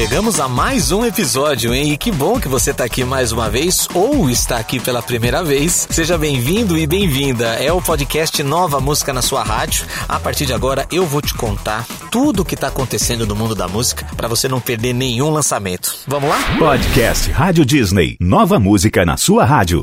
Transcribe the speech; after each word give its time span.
Chegamos 0.00 0.40
a 0.40 0.48
mais 0.48 0.92
um 0.92 1.04
episódio, 1.04 1.74
hein? 1.74 1.92
E 1.92 1.98
que 1.98 2.10
bom 2.10 2.40
que 2.40 2.48
você 2.48 2.70
está 2.70 2.84
aqui 2.84 3.04
mais 3.04 3.32
uma 3.32 3.50
vez 3.50 3.86
ou 3.92 4.30
está 4.30 4.56
aqui 4.56 4.80
pela 4.80 5.02
primeira 5.02 5.44
vez. 5.44 5.86
Seja 5.90 6.16
bem-vindo 6.16 6.78
e 6.78 6.86
bem-vinda. 6.86 7.48
É 7.56 7.70
o 7.70 7.82
podcast 7.82 8.42
Nova 8.42 8.80
Música 8.80 9.12
na 9.12 9.20
sua 9.20 9.42
rádio. 9.42 9.84
A 10.08 10.18
partir 10.18 10.46
de 10.46 10.54
agora 10.54 10.86
eu 10.90 11.04
vou 11.04 11.20
te 11.20 11.34
contar 11.34 11.86
tudo 12.10 12.40
o 12.40 12.44
que 12.46 12.54
está 12.54 12.68
acontecendo 12.68 13.26
no 13.26 13.36
mundo 13.36 13.54
da 13.54 13.68
música 13.68 14.06
para 14.16 14.26
você 14.26 14.48
não 14.48 14.58
perder 14.58 14.94
nenhum 14.94 15.28
lançamento. 15.28 15.94
Vamos 16.06 16.30
lá? 16.30 16.38
Podcast 16.58 17.30
Rádio 17.30 17.66
Disney. 17.66 18.16
Nova 18.18 18.58
música 18.58 19.04
na 19.04 19.18
sua 19.18 19.44
rádio. 19.44 19.82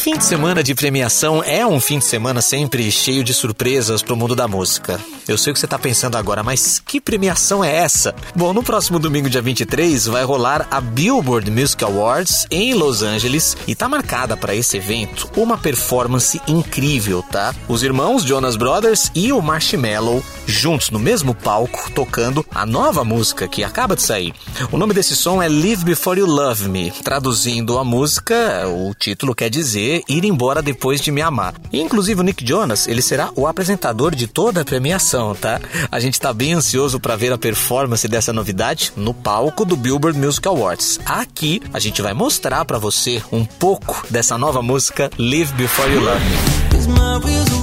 Fim 0.00 0.16
de 0.16 0.24
semana 0.24 0.62
de 0.62 0.74
premiação 0.74 1.42
é 1.44 1.64
um 1.66 1.78
fim 1.78 1.98
de 1.98 2.06
semana 2.06 2.40
sempre 2.40 2.90
cheio 2.90 3.22
de 3.22 3.34
surpresas 3.34 4.02
pro 4.02 4.16
mundo 4.16 4.34
da 4.34 4.48
música. 4.48 4.98
Eu 5.28 5.36
sei 5.36 5.50
o 5.50 5.54
que 5.54 5.60
você 5.60 5.66
tá 5.66 5.78
pensando 5.78 6.16
agora, 6.16 6.42
mas 6.42 6.80
que 6.80 7.02
premiação 7.02 7.62
é 7.62 7.76
essa? 7.76 8.14
Bom, 8.34 8.54
no 8.54 8.62
próximo 8.62 8.98
domingo, 8.98 9.28
dia 9.28 9.42
23, 9.42 10.06
vai 10.06 10.24
rolar 10.24 10.66
a 10.70 10.80
Billboard 10.80 11.50
Music 11.50 11.84
Awards 11.84 12.46
em 12.50 12.72
Los 12.72 13.02
Angeles 13.02 13.54
e 13.68 13.74
tá 13.74 13.90
marcada 13.90 14.38
para 14.38 14.54
esse 14.54 14.78
evento 14.78 15.30
uma 15.36 15.58
performance 15.58 16.40
incrível, 16.48 17.22
tá? 17.30 17.54
Os 17.68 17.82
irmãos 17.82 18.24
Jonas 18.24 18.56
Brothers 18.56 19.12
e 19.14 19.30
o 19.30 19.42
Marshmello 19.42 20.24
juntos 20.46 20.88
no 20.90 20.98
mesmo 20.98 21.34
palco 21.34 21.90
tocando 21.92 22.44
a 22.52 22.64
nova 22.64 23.04
música 23.04 23.46
que 23.46 23.62
acaba 23.62 23.94
de 23.94 24.02
sair. 24.02 24.32
O 24.72 24.78
nome 24.78 24.94
desse 24.94 25.14
som 25.14 25.42
é 25.42 25.48
Live 25.48 25.84
Before 25.84 26.18
You 26.18 26.26
Love 26.26 26.68
Me. 26.68 26.90
Traduzindo 27.04 27.78
a 27.78 27.84
música, 27.84 28.66
o 28.66 28.94
título 28.94 29.34
quer 29.34 29.50
dizer 29.50 29.89
Ir 30.08 30.24
embora 30.24 30.62
depois 30.62 31.00
de 31.00 31.10
me 31.10 31.20
amar. 31.22 31.54
E, 31.72 31.80
inclusive 31.80 32.20
o 32.20 32.24
Nick 32.24 32.46
Jonas, 32.46 32.86
ele 32.86 33.02
será 33.02 33.30
o 33.34 33.46
apresentador 33.46 34.14
de 34.14 34.26
toda 34.26 34.60
a 34.60 34.64
premiação, 34.64 35.34
tá? 35.34 35.60
A 35.90 35.98
gente 35.98 36.20
tá 36.20 36.32
bem 36.32 36.52
ansioso 36.52 37.00
para 37.00 37.16
ver 37.16 37.32
a 37.32 37.38
performance 37.38 38.06
dessa 38.06 38.32
novidade 38.32 38.92
no 38.96 39.12
palco 39.12 39.64
do 39.64 39.76
Billboard 39.76 40.18
Music 40.18 40.46
Awards. 40.46 41.00
Aqui 41.04 41.60
a 41.72 41.78
gente 41.78 42.02
vai 42.02 42.14
mostrar 42.14 42.64
para 42.64 42.78
você 42.78 43.22
um 43.32 43.44
pouco 43.44 44.04
dessa 44.08 44.38
nova 44.38 44.62
música 44.62 45.10
Live 45.18 45.52
Before 45.54 45.92
You 45.92 46.00
Love 46.00 46.24
Me. 46.24 47.59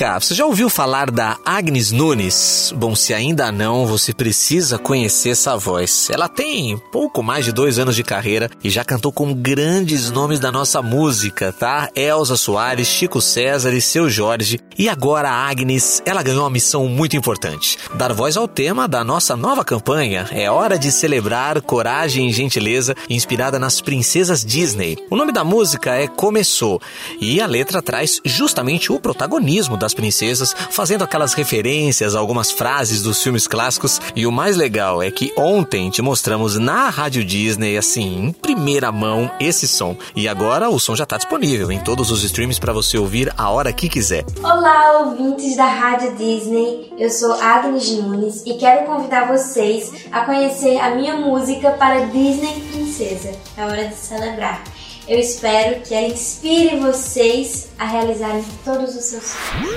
Cá, 0.00 0.18
você 0.18 0.34
já 0.34 0.46
ouviu 0.46 0.70
falar 0.70 1.10
da 1.10 1.36
Agnes 1.44 1.92
Nunes? 1.92 2.72
Bom, 2.74 2.94
se 2.94 3.12
ainda 3.12 3.52
não, 3.52 3.84
você 3.84 4.14
precisa 4.14 4.78
conhecer 4.78 5.30
essa 5.30 5.58
voz. 5.58 6.08
Ela 6.10 6.26
tem 6.26 6.78
pouco 6.90 7.22
mais 7.22 7.44
de 7.44 7.52
dois 7.52 7.78
anos 7.78 7.94
de 7.94 8.02
carreira 8.02 8.48
e 8.64 8.70
já 8.70 8.82
cantou 8.82 9.12
com 9.12 9.34
grandes 9.34 10.10
nomes 10.10 10.40
da 10.40 10.50
nossa 10.50 10.80
música, 10.80 11.52
tá? 11.52 11.90
Elza 11.94 12.36
Soares, 12.38 12.88
Chico 12.88 13.20
César 13.20 13.74
e 13.74 13.80
Seu 13.82 14.08
Jorge. 14.08 14.58
E 14.78 14.88
agora 14.88 15.28
a 15.28 15.50
Agnes, 15.50 16.02
ela 16.06 16.22
ganhou 16.22 16.44
uma 16.44 16.50
missão 16.50 16.86
muito 16.86 17.14
importante: 17.14 17.76
dar 17.94 18.14
voz 18.14 18.38
ao 18.38 18.48
tema 18.48 18.88
da 18.88 19.04
nossa 19.04 19.36
nova 19.36 19.62
campanha. 19.62 20.26
É 20.30 20.50
hora 20.50 20.78
de 20.78 20.90
celebrar 20.90 21.60
coragem 21.60 22.30
e 22.30 22.32
gentileza, 22.32 22.96
inspirada 23.10 23.58
nas 23.58 23.82
princesas 23.82 24.42
Disney. 24.42 24.96
O 25.10 25.16
nome 25.16 25.30
da 25.30 25.44
música 25.44 25.94
é 25.94 26.06
Começou 26.06 26.80
e 27.20 27.38
a 27.38 27.46
letra 27.46 27.82
traz 27.82 28.18
justamente 28.24 28.90
o 28.90 28.98
protagonismo 28.98 29.70
mesmo 29.70 29.76
das 29.90 29.94
princesas, 29.94 30.54
fazendo 30.70 31.02
aquelas 31.02 31.34
referências 31.34 32.14
a 32.14 32.18
algumas 32.18 32.50
frases 32.50 33.02
dos 33.02 33.22
filmes 33.22 33.46
clássicos. 33.46 34.00
E 34.14 34.26
o 34.26 34.32
mais 34.32 34.56
legal 34.56 35.02
é 35.02 35.10
que 35.10 35.32
ontem 35.36 35.90
te 35.90 36.00
mostramos 36.00 36.56
na 36.56 36.88
Rádio 36.88 37.24
Disney, 37.24 37.76
assim, 37.76 38.26
em 38.26 38.32
primeira 38.32 38.92
mão, 38.92 39.30
esse 39.40 39.66
som. 39.66 39.96
E 40.14 40.28
agora 40.28 40.70
o 40.70 40.78
som 40.78 40.94
já 40.94 41.04
está 41.04 41.16
disponível 41.16 41.72
em 41.72 41.80
todos 41.80 42.10
os 42.10 42.22
streams 42.22 42.60
para 42.60 42.72
você 42.72 42.98
ouvir 42.98 43.32
a 43.36 43.50
hora 43.50 43.72
que 43.72 43.88
quiser. 43.88 44.24
Olá, 44.42 45.00
ouvintes 45.00 45.56
da 45.56 45.66
Rádio 45.66 46.16
Disney. 46.16 46.92
Eu 46.98 47.10
sou 47.10 47.32
Agnes 47.32 47.90
Nunes 47.90 48.42
e 48.46 48.54
quero 48.54 48.86
convidar 48.86 49.26
vocês 49.26 49.90
a 50.12 50.24
conhecer 50.24 50.78
a 50.78 50.94
minha 50.94 51.16
música 51.16 51.70
para 51.72 52.06
Disney 52.06 52.60
Princesa. 52.70 53.32
É 53.56 53.64
hora 53.64 53.86
de 53.86 53.94
celebrar. 53.94 54.62
Eu 55.10 55.18
espero 55.18 55.80
que 55.80 55.92
ela 55.92 56.06
inspire 56.06 56.76
vocês 56.76 57.66
a 57.80 57.84
realizarem 57.84 58.44
todos 58.64 58.94
os 58.94 59.02
seus 59.06 59.24
sonhos. 59.24 59.74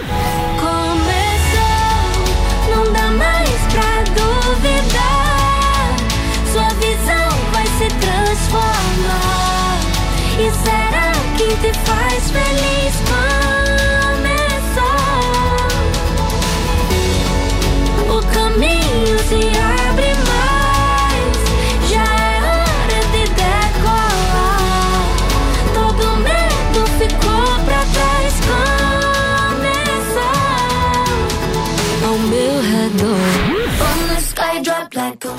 Começou, 0.62 2.06
não 2.70 2.94
dá 2.94 3.08
mais 3.08 3.50
pra 3.72 4.04
duvidar. 4.14 5.98
Sua 6.52 6.70
visão 6.76 7.32
vai 7.52 7.66
se 7.66 7.88
transformar. 7.98 9.80
E 10.38 10.52
será 10.64 11.14
que 11.36 11.48
te 11.62 11.74
faz 11.80 12.30
feliz 12.30 12.83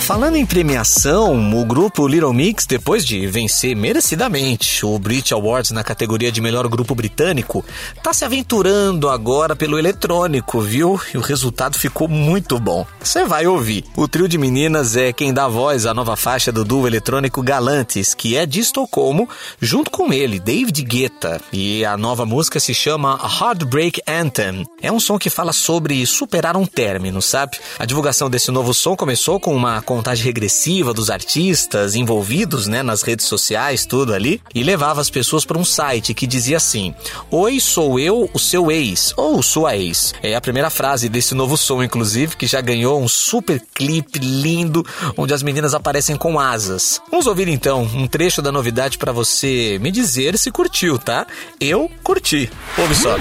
Falando 0.05 0.37
em 0.37 0.45
premiação, 0.45 1.35
o 1.59 1.65
grupo 1.65 2.07
Little 2.07 2.35
Mix, 2.35 2.67
depois 2.67 3.07
de 3.07 3.27
vencer 3.27 3.75
merecidamente 3.75 4.85
o 4.85 4.99
Brit 4.99 5.33
Awards 5.33 5.71
na 5.71 5.83
categoria 5.83 6.31
de 6.31 6.43
melhor 6.43 6.69
grupo 6.69 6.95
britânico, 6.95 7.65
tá 8.03 8.13
se 8.13 8.23
aventurando 8.23 9.09
agora 9.09 9.57
pelo 9.57 9.79
eletrônico, 9.79 10.61
viu? 10.61 11.01
E 11.15 11.17
o 11.17 11.23
resultado 11.23 11.79
ficou 11.79 12.07
muito 12.07 12.61
bom. 12.61 12.87
Você 13.01 13.25
vai 13.25 13.47
ouvir. 13.47 13.83
O 13.97 14.07
trio 14.07 14.29
de 14.29 14.37
meninas 14.37 14.95
é 14.95 15.11
quem 15.11 15.33
dá 15.33 15.49
voz 15.49 15.87
à 15.87 15.95
nova 15.95 16.17
faixa 16.17 16.53
do 16.53 16.67
duo 16.67 16.87
eletrônico 16.87 17.43
Galantes, 17.43 18.13
que 18.13 18.37
é 18.37 18.45
de 18.45 18.61
Estocolmo, 18.61 19.27
junto 19.59 19.91
com 19.91 20.13
ele, 20.13 20.39
David 20.39 20.83
Guetta. 20.83 21.41
E 21.51 21.83
a 21.83 21.97
nova 21.97 22.27
música 22.27 22.61
se 22.61 22.75
chama 22.75 23.19
Heartbreak 23.41 24.03
Anthem. 24.07 24.67
É 24.83 24.93
um 24.93 25.01
som 25.01 25.19
que 25.19 25.31
fala 25.31 25.55
sobre 25.55 26.05
superar 26.05 26.59
um 26.59 26.67
término, 26.67 27.23
sabe? 27.23 27.57
A 27.79 27.87
divulgação 27.87 28.29
desse 28.29 28.51
novo 28.51 28.75
som 28.75 28.95
começou 28.95 29.41
com 29.41 29.57
uma 29.57 29.81
contagem 29.94 30.25
regressiva 30.25 30.93
dos 30.93 31.09
artistas 31.09 31.94
envolvidos, 31.94 32.66
né, 32.66 32.82
nas 32.82 33.03
redes 33.03 33.27
sociais, 33.27 33.87
tudo 33.87 34.12
ali, 34.12 34.41
e 34.55 34.62
levava 34.62 35.00
as 35.00 35.09
pessoas 35.09 35.44
para 35.44 35.59
um 35.59 35.65
site 35.65 36.15
que 36.15 36.27
dizia 36.27 36.56
assim: 36.56 36.94
"Oi, 37.31 37.60
sou 37.60 37.99
eu, 37.99 38.28
o 38.32 38.38
seu 38.38 38.71
ex 38.71 39.15
ou 39.16 39.43
sua 39.43 39.77
ex". 39.77 40.12
É 40.22 40.34
a 40.34 40.41
primeira 40.41 40.71
frase 40.71 41.09
desse 41.09 41.34
novo 41.34 41.56
som, 41.56 41.82
inclusive, 41.82 42.37
que 42.37 42.47
já 42.47 42.60
ganhou 42.60 43.00
um 43.00 43.09
super 43.09 43.62
clipe 43.75 44.19
lindo 44.19 44.84
onde 45.16 45.32
as 45.32 45.43
meninas 45.43 45.75
aparecem 45.75 46.16
com 46.16 46.38
asas. 46.41 47.00
Vamos 47.11 47.26
ouvir 47.26 47.49
então 47.49 47.82
um 47.82 48.06
trecho 48.06 48.43
da 48.43 48.50
novidade 48.50 48.99
para 48.99 49.12
você 49.12 49.78
me 49.81 49.91
dizer 49.91 50.37
se 50.38 50.50
curtiu, 50.50 50.99
tá? 50.99 51.26
Eu 51.61 51.91
curti. 52.03 52.50
Ouve 52.78 52.94
só. 52.94 53.16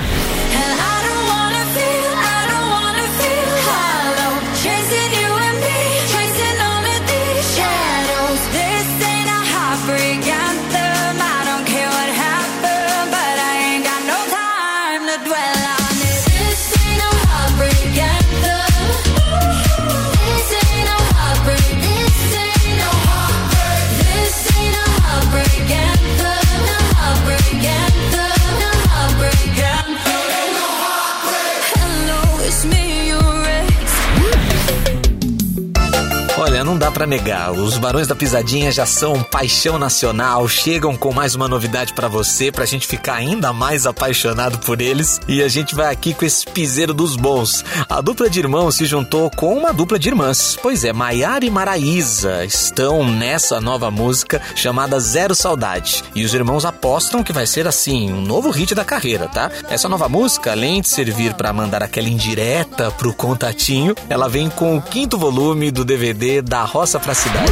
Para 36.94 37.08
negar. 37.08 37.52
Os 37.52 37.78
Barões 37.78 38.08
da 38.08 38.16
Pisadinha 38.16 38.72
já 38.72 38.86
são 38.86 39.24
paixão 39.24 39.80
nacional, 39.80 40.48
chegam 40.48 40.96
com 40.96 41.12
mais 41.12 41.34
uma 41.34 41.48
novidade 41.48 41.94
para 41.94 42.08
você, 42.08 42.52
pra 42.52 42.66
gente 42.66 42.86
ficar 42.86 43.16
ainda 43.16 43.52
mais 43.52 43.88
apaixonado 43.88 44.60
por 44.60 44.80
eles. 44.80 45.20
E 45.28 45.42
a 45.42 45.48
gente 45.48 45.74
vai 45.74 45.92
aqui 45.92 46.14
com 46.14 46.24
esse 46.24 46.46
piseiro 46.46 46.94
dos 46.94 47.16
bons. 47.16 47.66
A 47.90 48.00
dupla 48.00 48.30
de 48.30 48.40
irmãos 48.40 48.76
se 48.76 48.86
juntou 48.86 49.30
com 49.32 49.58
uma 49.58 49.74
dupla 49.74 49.98
de 49.98 50.08
irmãs. 50.08 50.58
Pois 50.62 50.84
é, 50.84 50.94
Maiara 50.94 51.44
e 51.44 51.50
Maraísa 51.50 52.46
estão 52.46 53.04
nessa 53.04 53.60
nova 53.60 53.90
música 53.90 54.40
chamada 54.56 55.00
Zero 55.00 55.34
Saudade. 55.34 56.04
E 56.14 56.24
os 56.24 56.34
irmãos 56.34 56.64
apostam 56.64 57.24
que 57.24 57.34
vai 57.34 57.48
ser 57.48 57.68
assim, 57.68 58.14
um 58.14 58.22
novo 58.22 58.52
hit 58.52 58.76
da 58.76 58.86
carreira, 58.86 59.28
tá? 59.28 59.50
Essa 59.68 59.90
nova 59.90 60.08
música, 60.08 60.52
além 60.52 60.82
de 60.82 60.90
servir 60.90 61.34
para 61.34 61.52
mandar 61.52 61.82
aquela 61.82 62.08
indireta 62.08 62.92
pro 62.92 63.14
contatinho, 63.14 63.96
ela 64.08 64.30
vem 64.30 64.50
com 64.50 64.78
o 64.78 64.82
quinto 64.82 65.18
volume 65.18 65.72
do 65.72 65.84
DVD 65.84 66.42
da 66.42 66.64
roça 66.64 66.83
cidade. 66.86 67.52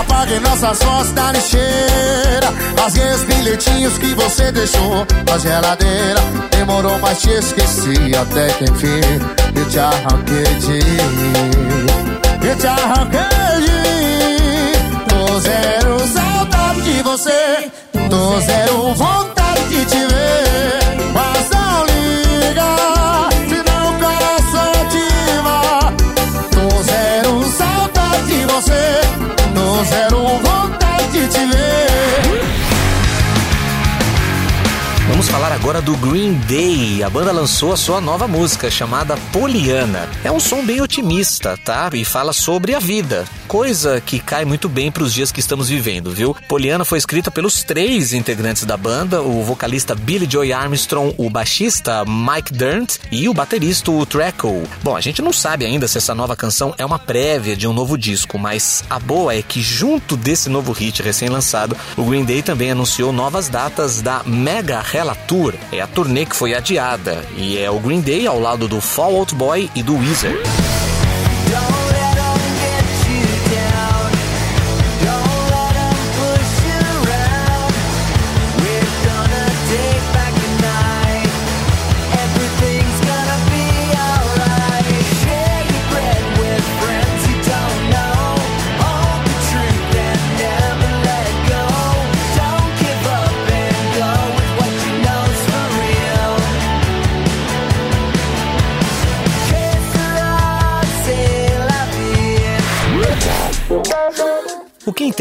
Apague 0.00 0.38
nossas 0.40 0.82
vozes 0.82 1.12
da 1.12 1.32
lixeira. 1.32 2.52
Rasguei 2.78 3.08
os 3.12 3.24
bilhetinhos 3.24 3.98
que 3.98 4.14
você 4.14 4.50
deixou 4.52 5.06
na 5.26 5.38
geladeira. 5.38 6.20
Demorou, 6.50 6.98
mas 6.98 7.20
te 7.20 7.30
esqueci 7.30 8.14
até 8.16 8.48
que 8.54 8.64
enfim. 8.64 9.00
Eu 9.54 9.68
te 9.68 9.78
arranquei 9.78 10.44
de 10.60 10.84
mim. 10.84 12.48
Eu 12.48 12.56
te 12.56 12.66
arranquei 12.66 13.20
de. 13.64 15.08
Tô 15.08 15.40
zero 15.40 16.08
saudade 16.08 16.82
de 16.82 17.02
você. 17.02 17.70
Tô 18.10 18.40
zero 18.40 18.94
vontade 18.94 19.68
de 19.68 19.84
te 19.86 20.06
ver. 20.06 20.23
Vamos 35.24 35.40
falar 35.40 35.52
agora 35.54 35.80
do 35.80 35.96
Green 35.96 36.34
Day. 36.46 37.02
A 37.02 37.08
banda 37.08 37.32
lançou 37.32 37.72
a 37.72 37.78
sua 37.78 37.98
nova 37.98 38.28
música 38.28 38.70
chamada 38.70 39.16
Poliana. 39.32 40.06
É 40.22 40.30
um 40.30 40.38
som 40.38 40.62
bem 40.62 40.82
otimista, 40.82 41.56
tá? 41.64 41.88
E 41.94 42.04
fala 42.04 42.34
sobre 42.34 42.74
a 42.74 42.78
vida, 42.78 43.24
coisa 43.48 44.02
que 44.02 44.20
cai 44.20 44.44
muito 44.44 44.68
bem 44.68 44.92
para 44.92 45.02
os 45.02 45.14
dias 45.14 45.32
que 45.32 45.40
estamos 45.40 45.70
vivendo, 45.70 46.10
viu? 46.10 46.36
Poliana 46.46 46.84
foi 46.84 46.98
escrita 46.98 47.30
pelos 47.30 47.62
três 47.62 48.12
integrantes 48.12 48.66
da 48.66 48.76
banda, 48.76 49.22
o 49.22 49.42
vocalista 49.42 49.94
Billy 49.94 50.28
Joy 50.30 50.52
Armstrong, 50.52 51.14
o 51.16 51.30
baixista 51.30 52.04
Mike 52.04 52.52
Durnt 52.52 52.96
e 53.10 53.26
o 53.26 53.32
baterista 53.32 53.90
o 53.90 54.04
Treco. 54.04 54.64
Bom, 54.82 54.94
a 54.94 55.00
gente 55.00 55.22
não 55.22 55.32
sabe 55.32 55.64
ainda 55.64 55.88
se 55.88 55.96
essa 55.96 56.14
nova 56.14 56.36
canção 56.36 56.74
é 56.76 56.84
uma 56.84 56.98
prévia 56.98 57.56
de 57.56 57.66
um 57.66 57.72
novo 57.72 57.96
disco, 57.96 58.38
mas 58.38 58.84
a 58.90 58.98
boa 58.98 59.34
é 59.34 59.40
que 59.40 59.62
junto 59.62 60.18
desse 60.18 60.50
novo 60.50 60.70
hit 60.72 61.02
recém-lançado, 61.02 61.74
o 61.96 62.04
Green 62.04 62.26
Day 62.26 62.42
também 62.42 62.72
anunciou 62.72 63.10
novas 63.10 63.48
datas 63.48 64.02
da 64.02 64.22
Mega 64.26 64.80
Tour. 65.26 65.54
É 65.72 65.80
a 65.80 65.86
turnê 65.86 66.24
que 66.24 66.36
foi 66.36 66.54
adiada 66.54 67.24
e 67.36 67.58
é 67.58 67.70
o 67.70 67.78
Green 67.78 68.00
Day 68.00 68.26
ao 68.26 68.40
lado 68.40 68.68
do 68.68 68.80
Fall 68.80 69.16
Out 69.16 69.34
Boy 69.34 69.70
e 69.74 69.82
do 69.82 69.96
Weezer. 69.96 70.34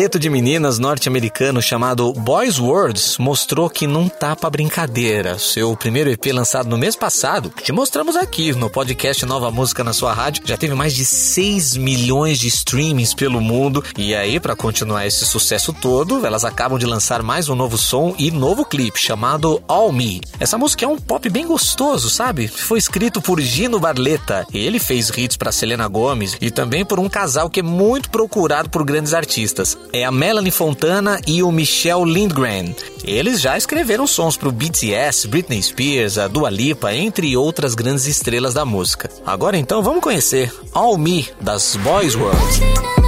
O 0.03 0.05
quinteto 0.05 0.19
de 0.19 0.29
meninas 0.29 0.79
norte-americano 0.79 1.61
chamado 1.61 2.11
Boys 2.11 2.59
Words 2.59 3.17
mostrou 3.17 3.69
que 3.69 3.87
não 3.87 4.09
tá 4.09 4.35
pra 4.35 4.49
brincadeira. 4.49 5.39
Seu 5.39 5.77
primeiro 5.77 6.09
EP 6.09 6.25
lançado 6.33 6.67
no 6.67 6.77
mês 6.77 6.93
passado, 6.93 7.49
que 7.49 7.63
te 7.63 7.71
mostramos 7.71 8.17
aqui 8.17 8.51
no 8.51 8.69
podcast 8.69 9.25
Nova 9.25 9.49
Música 9.49 9.81
na 9.81 9.93
sua 9.93 10.11
rádio, 10.11 10.43
já 10.45 10.57
teve 10.57 10.75
mais 10.75 10.93
de 10.93 11.05
6 11.05 11.77
milhões 11.77 12.37
de 12.37 12.49
streamings 12.49 13.13
pelo 13.13 13.39
mundo. 13.39 13.81
E 13.97 14.13
aí, 14.13 14.41
para 14.41 14.57
continuar 14.57 15.07
esse 15.07 15.25
sucesso 15.25 15.71
todo, 15.71 16.25
elas 16.25 16.43
acabam 16.43 16.77
de 16.77 16.85
lançar 16.85 17.23
mais 17.23 17.47
um 17.47 17.55
novo 17.55 17.77
som 17.77 18.13
e 18.19 18.29
novo 18.29 18.65
clipe 18.65 18.99
chamado 18.99 19.63
All 19.69 19.93
Me. 19.93 20.19
Essa 20.37 20.57
música 20.57 20.83
é 20.83 20.87
um 20.87 20.97
pop 20.97 21.29
bem 21.29 21.47
gostoso, 21.47 22.09
sabe? 22.09 22.49
Foi 22.49 22.77
escrito 22.77 23.21
por 23.21 23.39
Gino 23.39 23.79
Barletta. 23.79 24.45
Ele 24.53 24.79
fez 24.79 25.09
hits 25.15 25.37
para 25.37 25.53
Selena 25.53 25.87
Gomez 25.87 26.35
e 26.41 26.51
também 26.51 26.83
por 26.83 26.99
um 26.99 27.07
casal 27.07 27.49
que 27.49 27.61
é 27.61 27.63
muito 27.63 28.09
procurado 28.09 28.69
por 28.69 28.83
grandes 28.83 29.13
artistas. 29.13 29.77
É 29.95 30.03
a 30.03 30.11
Melanie 30.11 30.49
Fontana 30.49 31.21
e 31.27 31.43
o 31.43 31.51
Michel 31.51 32.03
Lindgren. 32.03 32.75
Eles 33.03 33.39
já 33.39 33.55
escreveram 33.55 34.07
sons 34.07 34.35
para 34.35 34.49
o 34.49 34.51
BTS, 34.51 35.27
Britney 35.27 35.61
Spears, 35.61 36.17
a 36.17 36.27
Dua 36.27 36.49
Lipa, 36.49 36.95
entre 36.95 37.37
outras 37.37 37.75
grandes 37.75 38.07
estrelas 38.07 38.55
da 38.55 38.65
música. 38.65 39.07
Agora 39.23 39.55
então 39.55 39.83
vamos 39.83 40.01
conhecer 40.01 40.51
All 40.73 40.97
Me 40.97 41.29
das 41.39 41.75
Boys 41.75 42.15
World. 42.15 43.02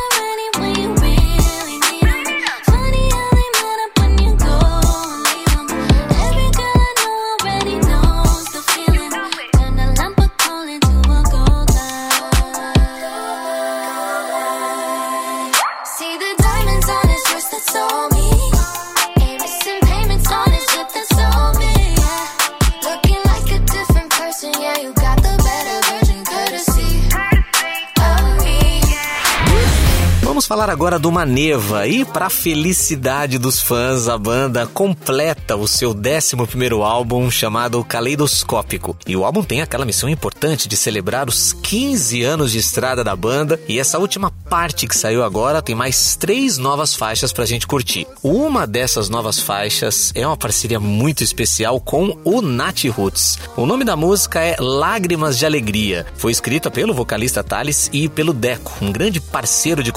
Falar 30.55 30.69
agora 30.69 30.97
do 30.97 31.11
Maneva 31.11 31.85
e 31.85 32.05
para 32.05 32.29
felicidade 32.29 33.37
dos 33.37 33.59
fãs, 33.59 34.07
a 34.07 34.17
banda 34.17 34.65
completa 34.65 35.57
o 35.57 35.67
seu 35.67 35.89
11 35.89 36.81
álbum 36.81 37.29
chamado 37.29 37.83
Caleidoscópico. 37.83 38.97
E 39.05 39.17
o 39.17 39.25
álbum 39.25 39.43
tem 39.43 39.61
aquela 39.61 39.83
missão 39.83 40.07
importante 40.07 40.69
de 40.69 40.77
celebrar 40.77 41.27
os 41.27 41.51
15 41.51 42.23
anos 42.23 42.53
de 42.53 42.59
estrada 42.59 43.03
da 43.03 43.13
banda 43.17 43.59
e 43.67 43.77
essa 43.77 43.99
última 43.99 44.31
parte 44.31 44.87
que 44.87 44.95
saiu 44.95 45.25
agora 45.25 45.61
tem 45.61 45.75
mais 45.75 46.15
três 46.15 46.57
novas 46.57 46.95
faixas 46.95 47.33
pra 47.33 47.45
gente 47.45 47.67
curtir. 47.67 48.07
Uma 48.23 48.65
dessas 48.65 49.09
novas 49.09 49.37
faixas 49.37 50.13
é 50.15 50.25
uma 50.25 50.37
parceria 50.37 50.79
muito 50.79 51.21
especial 51.21 51.81
com 51.81 52.17
o 52.23 52.41
Nat 52.41 52.85
Roots. 52.85 53.39
O 53.57 53.65
nome 53.65 53.83
da 53.83 53.97
música 53.97 54.39
é 54.39 54.55
Lágrimas 54.57 55.37
de 55.37 55.45
Alegria. 55.45 56.05
Foi 56.15 56.31
escrita 56.31 56.71
pelo 56.71 56.93
vocalista 56.93 57.43
Thales 57.43 57.89
e 57.91 58.07
pelo 58.07 58.31
Deco, 58.31 58.71
um 58.81 58.89
grande 58.89 59.19
parceiro 59.19 59.83
de 59.83 59.91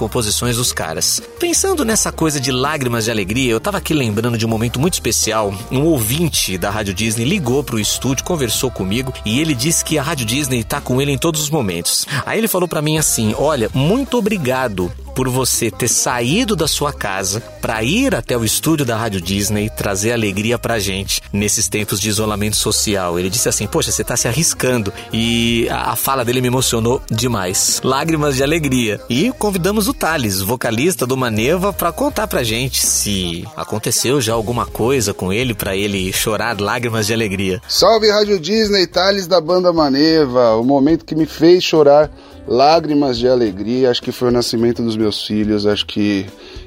composição 0.49 0.57
dos 0.57 0.73
caras. 0.73 1.23
Pensando 1.39 1.85
nessa 1.85 2.11
coisa 2.11 2.41
de 2.41 2.51
lágrimas 2.51 3.05
de 3.05 3.11
alegria, 3.11 3.51
eu 3.51 3.61
tava 3.61 3.79
aqui 3.79 3.93
lembrando 3.93 4.39
de 4.39 4.47
um 4.47 4.49
momento 4.49 4.81
muito 4.81 4.95
especial. 4.95 5.55
Um 5.71 5.83
ouvinte 5.83 6.57
da 6.57 6.71
Rádio 6.71 6.95
Disney 6.95 7.25
ligou 7.25 7.63
pro 7.63 7.79
estúdio, 7.79 8.25
conversou 8.25 8.71
comigo 8.71 9.13
e 9.25 9.41
ele 9.41 9.55
disse 9.55 9.85
que 9.85 9.99
a 9.99 10.03
Rádio 10.03 10.27
Disney 10.27 10.65
tá 10.65 10.81
com 10.81 11.01
ele 11.01 11.13
em 11.13 11.19
todos 11.19 11.43
os 11.43 11.51
momentos. 11.51 12.07
Aí 12.25 12.39
ele 12.39 12.49
falou 12.49 12.69
para 12.69 12.83
mim 12.83 12.99
assim: 12.99 13.35
"Olha, 13.37 13.71
muito 13.75 14.17
obrigado 14.17 14.91
por 15.19 15.29
você 15.29 15.69
ter 15.69 15.89
saído 15.89 16.55
da 16.55 16.69
sua 16.69 16.93
casa 16.93 17.41
para 17.61 17.83
ir 17.83 18.15
até 18.15 18.37
o 18.37 18.45
estúdio 18.45 18.87
da 18.87 18.97
Rádio 18.97 19.21
Disney 19.21 19.69
trazer 19.69 20.13
alegria 20.13 20.57
pra 20.57 20.79
gente 20.79 21.21
nesses 21.33 21.69
tempos 21.69 21.99
de 21.99 22.09
isolamento 22.09 22.55
social. 22.55 23.19
Ele 23.19 23.29
disse 23.29 23.49
assim: 23.49 23.67
Poxa, 23.67 23.91
você 23.91 24.05
tá 24.05 24.17
se 24.17 24.29
arriscando. 24.29 24.93
E 25.13 25.67
a, 25.71 25.91
a 25.91 25.97
fala 25.97 26.25
dele 26.25 26.41
me 26.41 26.47
emocionou 26.47 27.03
demais. 27.11 27.81
Lágrimas 27.83 28.37
de 28.37 28.45
alegria. 28.45 29.01
E 29.11 29.33
convidamos 29.33 29.89
o 29.89 29.93
Thales, 29.93 30.41
vocalista 30.41 31.05
do 31.05 31.17
Maneva, 31.17 31.73
para 31.73 31.91
contar 31.91 32.29
pra 32.29 32.45
gente 32.45 32.87
se 32.87 33.45
aconteceu 33.57 34.21
já 34.21 34.35
alguma 34.35 34.67
coisa 34.67 35.13
com 35.13 35.33
ele 35.33 35.53
para 35.53 35.75
ele 35.75 36.13
chorar 36.13 36.61
lágrimas 36.61 37.09
de 37.09 37.13
alegria. 37.13 37.61
Salve 37.67 38.09
Rádio 38.09 38.39
Disney, 38.39 38.87
Thales 38.87 39.27
da 39.27 39.41
banda 39.41 39.73
Maneva. 39.73 40.55
O 40.55 40.63
momento 40.63 41.05
que 41.05 41.17
me 41.17 41.27
fez 41.27 41.65
chorar 41.65 42.09
Lágrimas 42.49 43.19
de 43.19 43.29
alegria, 43.29 43.91
acho 43.91 44.03
que 44.03 44.11
foi 44.11 44.29
o 44.29 44.31
nascimento 44.31 44.83
dos 44.83 44.97
meus 44.97 45.27
filhos, 45.27 45.67
acho 45.67 45.85
que 45.85 46.25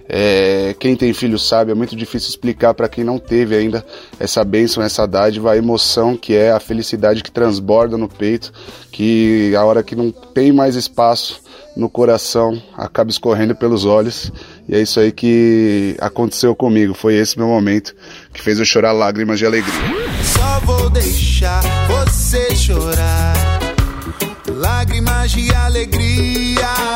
é, 0.08 0.76
quem 0.80 0.96
tem 0.96 1.12
filho 1.12 1.40
sabe, 1.40 1.72
é 1.72 1.74
muito 1.74 1.96
difícil 1.96 2.30
explicar 2.30 2.76
para 2.76 2.88
quem 2.88 3.04
não 3.04 3.18
teve 3.18 3.56
ainda 3.56 3.84
essa 4.20 4.44
bênção, 4.44 4.84
essa 4.84 5.08
dádiva, 5.08 5.52
a 5.52 5.58
emoção 5.58 6.16
que 6.16 6.36
é, 6.36 6.52
a 6.52 6.60
felicidade 6.60 7.24
que 7.24 7.32
transborda 7.32 7.98
no 7.98 8.08
peito, 8.08 8.54
que 8.92 9.56
a 9.56 9.66
hora 9.66 9.82
que 9.82 9.96
não 9.96 10.12
tem 10.12 10.52
mais 10.52 10.76
espaço 10.76 11.42
no 11.76 11.90
coração 11.90 12.62
acaba 12.78 13.10
escorrendo 13.10 13.56
pelos 13.56 13.84
olhos. 13.86 14.32
E 14.68 14.76
é 14.76 14.82
isso 14.82 15.00
aí 15.00 15.12
que 15.12 15.96
aconteceu 16.00 16.54
comigo. 16.54 16.94
Foi 16.94 17.16
esse 17.16 17.38
meu 17.38 17.48
momento 17.48 17.96
que 18.34 18.42
fez 18.42 18.60
eu 18.60 18.66
chorar 18.66 18.92
lágrimas 18.92 19.40
de 19.40 19.46
alegria. 19.46 19.74
Só 20.24 20.60
vou 20.66 20.90
deixar 20.90 21.62
você 21.88 22.56
chorar. 22.56 23.31
Alegria. 25.72 26.91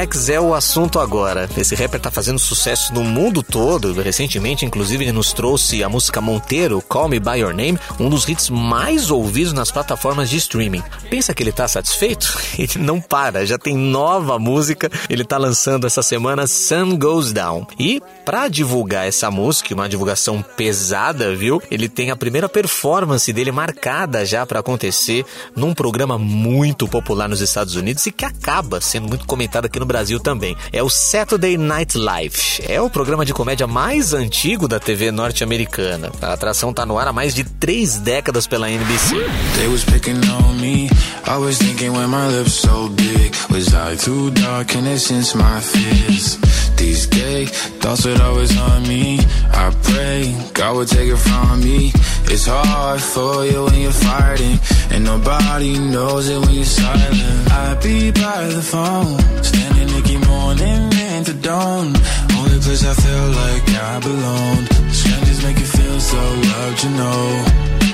X 0.00 0.30
é 0.30 0.40
o 0.40 0.54
assunto 0.54 0.98
agora. 0.98 1.46
Esse 1.58 1.74
rapper 1.74 2.00
tá 2.00 2.10
fazendo 2.10 2.38
sucesso 2.38 2.94
no 2.94 3.04
mundo 3.04 3.42
todo. 3.42 3.92
Recentemente, 4.00 4.64
inclusive, 4.64 5.04
ele 5.04 5.12
nos 5.12 5.34
trouxe 5.34 5.84
a 5.84 5.90
música 5.90 6.22
Monteiro, 6.22 6.80
Call 6.80 7.08
Me 7.10 7.20
By 7.20 7.40
Your 7.40 7.52
Name, 7.52 7.78
um 7.98 8.08
dos 8.08 8.26
hits 8.26 8.48
mais 8.48 9.10
ouvidos 9.10 9.52
nas 9.52 9.70
plataformas 9.70 10.30
de 10.30 10.38
streaming. 10.38 10.82
Pensa 11.10 11.34
que 11.34 11.42
ele 11.42 11.52
tá 11.52 11.68
satisfeito? 11.68 12.40
Ele 12.58 12.78
não 12.78 13.00
para, 13.00 13.44
já 13.44 13.58
tem 13.58 13.76
nova 13.76 14.38
música. 14.38 14.90
Ele 15.08 15.24
tá 15.24 15.36
lançando 15.38 15.86
essa 15.86 16.02
semana 16.02 16.46
Sun 16.46 16.98
Goes 16.98 17.32
Down. 17.32 17.66
E 17.78 18.02
pra 18.30 18.46
divulgar 18.46 19.08
essa 19.08 19.28
música, 19.28 19.74
uma 19.74 19.88
divulgação 19.88 20.40
pesada, 20.56 21.34
viu? 21.34 21.60
Ele 21.68 21.88
tem 21.88 22.12
a 22.12 22.16
primeira 22.16 22.48
performance 22.48 23.32
dele 23.32 23.50
marcada 23.50 24.24
já 24.24 24.46
pra 24.46 24.60
acontecer 24.60 25.26
num 25.56 25.74
programa 25.74 26.16
muito 26.16 26.86
popular 26.86 27.28
nos 27.28 27.40
Estados 27.40 27.74
Unidos 27.74 28.06
e 28.06 28.12
que 28.12 28.24
acaba 28.24 28.80
sendo 28.80 29.08
muito 29.08 29.26
comentado 29.26 29.64
aqui 29.64 29.80
no 29.80 29.84
Brasil 29.84 30.20
também. 30.20 30.56
É 30.72 30.80
o 30.80 30.88
Saturday 30.88 31.58
Night 31.58 31.98
Live. 31.98 32.62
É 32.68 32.80
o 32.80 32.88
programa 32.88 33.24
de 33.24 33.34
comédia 33.34 33.66
mais 33.66 34.14
antigo 34.14 34.68
da 34.68 34.78
TV 34.78 35.10
norte-americana. 35.10 36.12
A 36.22 36.32
atração 36.32 36.72
tá 36.72 36.86
no 36.86 37.00
ar 37.00 37.08
há 37.08 37.12
mais 37.12 37.34
de 37.34 37.42
três 37.42 37.98
décadas 37.98 38.46
pela 38.46 38.70
NBC. 38.70 39.16
They 39.56 39.66
was 39.66 39.82
picking 39.82 40.20
on 40.30 40.54
me. 40.60 40.88
I 41.26 41.36
was 41.36 41.58
thinking 41.58 41.90
when 41.90 42.06
my 42.06 42.28
lips 42.28 42.52
so 42.52 42.88
big. 42.90 43.34
Was 43.50 43.74
I 43.74 43.96
too 43.96 44.30
dark 44.30 44.76
and 44.76 44.84
my 44.84 45.60
fears? 45.60 46.38
These 46.80 47.06
gay 47.08 47.44
thoughts 47.44 48.06
would 48.06 48.20
always 48.22 48.58
on 48.58 48.82
me. 48.88 49.18
I 49.52 49.66
pray 49.82 50.34
God 50.54 50.76
would 50.76 50.88
take 50.88 51.10
it 51.10 51.18
from 51.18 51.60
me. 51.60 51.92
It's 52.32 52.46
hard 52.46 53.02
for 53.02 53.44
you 53.44 53.64
when 53.66 53.80
you're 53.82 53.92
fighting, 53.92 54.58
and 54.90 55.04
nobody 55.04 55.78
knows 55.78 56.30
it 56.30 56.38
when 56.40 56.54
you're 56.54 56.64
silent. 56.64 57.52
I'd 57.52 57.82
be 57.82 58.10
by 58.12 58.46
the 58.46 58.62
phone, 58.62 59.18
standing 59.44 59.88
Nicky 59.94 60.16
morning 60.24 60.88
into 61.16 61.34
dawn. 61.34 61.92
Only 62.38 62.58
place 62.64 62.82
I 62.92 62.94
feel 62.94 63.26
like 63.42 63.64
I 63.90 64.00
belong. 64.00 64.60
Strangers 64.90 65.42
make 65.44 65.58
you 65.58 65.66
feel 65.66 66.00
so 66.00 66.16
loved, 66.16 66.82
you 66.84 66.90
know. 67.00 67.89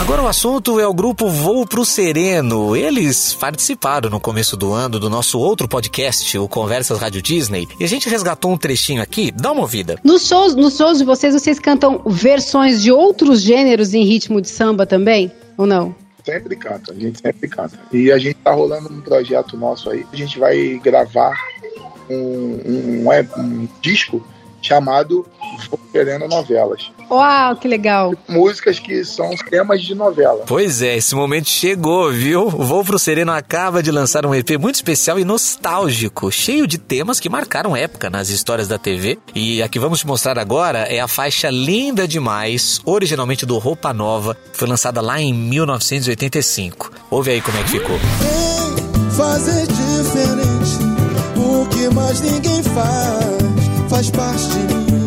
Agora 0.00 0.22
o 0.22 0.28
assunto 0.28 0.80
é 0.80 0.86
o 0.86 0.92
grupo 0.92 1.28
Voo 1.28 1.66
Pro 1.66 1.84
Sereno. 1.84 2.74
Eles 2.76 3.34
participaram 3.34 4.10
no 4.10 4.18
começo 4.20 4.56
do 4.56 4.72
ano 4.72 4.98
do 4.98 5.08
nosso 5.08 5.38
outro 5.38 5.68
podcast, 5.68 6.38
o 6.38 6.48
Conversas 6.48 6.98
Rádio 6.98 7.22
Disney, 7.22 7.68
e 7.78 7.84
a 7.84 7.86
gente 7.86 8.08
resgatou 8.08 8.52
um 8.52 8.56
trechinho 8.56 9.02
aqui. 9.02 9.30
Dá 9.30 9.52
uma 9.52 9.62
ouvida. 9.62 9.98
Nos 10.04 10.26
shows, 10.26 10.54
nos 10.54 10.76
shows 10.76 10.98
de 10.98 11.04
vocês, 11.04 11.32
vocês 11.32 11.58
cantam 11.58 12.02
versões 12.06 12.82
de 12.82 12.90
outros 12.90 13.40
gêneros 13.40 13.94
em 13.94 14.04
ritmo 14.04 14.40
de 14.40 14.48
samba 14.48 14.84
também? 14.84 15.30
Ou 15.56 15.66
não? 15.66 15.94
Sempre 16.24 16.56
canta, 16.56 16.92
a 16.92 16.94
gente 16.94 17.20
sempre 17.20 17.48
canta. 17.48 17.78
E 17.92 18.10
a 18.10 18.18
gente 18.18 18.34
tá 18.34 18.52
rolando 18.52 18.92
um 18.92 19.00
projeto 19.00 19.56
nosso 19.56 19.90
aí. 19.90 20.04
A 20.12 20.16
gente 20.16 20.38
vai 20.38 20.78
gravar 20.82 21.36
um, 22.10 22.14
um, 22.14 23.04
um, 23.06 23.40
um 23.40 23.68
disco 23.80 24.24
chamado 24.62 25.26
Vou 25.68 25.80
Querendo 25.92 26.28
Novelas. 26.28 26.90
Uau, 27.10 27.56
que 27.56 27.66
legal. 27.66 28.14
Músicas 28.28 28.78
que 28.78 29.04
são 29.04 29.30
temas 29.48 29.82
de 29.82 29.94
novela. 29.94 30.44
Pois 30.46 30.80
é, 30.80 30.96
esse 30.96 31.14
momento 31.14 31.48
chegou, 31.48 32.10
viu? 32.10 32.46
O 32.46 32.64
Voo 32.64 32.84
Pro 32.84 32.98
Sereno 32.98 33.32
acaba 33.32 33.82
de 33.82 33.90
lançar 33.90 34.24
um 34.24 34.34
EP 34.34 34.50
muito 34.58 34.76
especial 34.76 35.18
e 35.18 35.24
nostálgico, 35.24 36.30
cheio 36.30 36.66
de 36.66 36.78
temas 36.78 37.18
que 37.18 37.28
marcaram 37.28 37.76
época 37.76 38.08
nas 38.08 38.28
histórias 38.28 38.68
da 38.68 38.78
TV. 38.78 39.18
E 39.34 39.62
a 39.62 39.68
que 39.68 39.78
vamos 39.78 40.00
te 40.00 40.06
mostrar 40.06 40.38
agora 40.38 40.80
é 40.80 41.00
a 41.00 41.08
faixa 41.08 41.50
Linda 41.50 42.06
Demais, 42.06 42.80
originalmente 42.84 43.44
do 43.44 43.58
Roupa 43.58 43.92
Nova, 43.92 44.36
foi 44.52 44.68
lançada 44.68 45.00
lá 45.00 45.20
em 45.20 45.34
1985. 45.34 46.92
Ouve 47.10 47.32
aí 47.32 47.40
como 47.40 47.58
é 47.58 47.62
que 47.64 47.70
ficou. 47.70 47.98
Vem 47.98 49.10
fazer 49.10 49.66
diferente. 49.66 50.78
O 51.36 51.66
que 51.66 51.94
mais 51.94 52.20
ninguém 52.20 52.62
faz, 52.62 53.39
faz 53.90 54.08
parte 54.10 54.46
de 54.46 54.74
mim. 54.74 55.04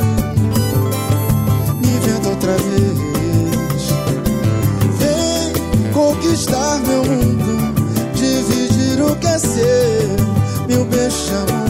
Me 1.79 1.99
vendo 2.05 2.29
outra 2.29 2.51
vez. 2.51 3.83
Vem 4.99 5.91
conquistar 5.93 6.79
meu 6.79 7.05
mundo. 7.05 7.73
Dividir 8.13 9.01
o 9.01 9.15
que 9.15 9.27
é 9.27 9.39
seu. 9.39 10.17
Meu 10.67 10.83
beijamor. 10.85 11.69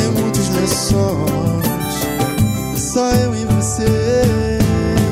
Em 0.00 0.20
muitos 0.20 0.48
lençóis. 0.50 1.96
Só 2.76 3.10
eu 3.10 3.34
e 3.34 3.44
você. 3.46 4.58